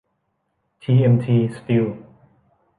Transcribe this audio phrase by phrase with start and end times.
[0.81, 1.85] ทีเอ็มที สตีล